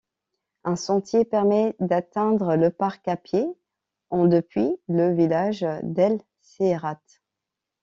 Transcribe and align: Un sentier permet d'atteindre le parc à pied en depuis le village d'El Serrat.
Un 0.63 0.75
sentier 0.75 1.25
permet 1.25 1.75
d'atteindre 1.79 2.55
le 2.55 2.71
parc 2.71 3.07
à 3.07 3.15
pied 3.15 3.45
en 4.09 4.25
depuis 4.25 4.77
le 4.87 5.13
village 5.13 5.63
d'El 5.83 6.19
Serrat. 6.41 6.99